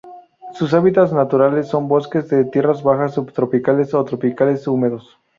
Sus 0.55 0.73
hábitats 0.73 1.13
naturales 1.13 1.67
son 1.67 1.87
bosques 1.87 2.27
de 2.27 2.45
tierras 2.45 2.81
bajas 2.81 3.13
subtropicales 3.13 3.93
o 3.93 4.03
tropicales 4.03 4.65
húmedos. 4.65 5.19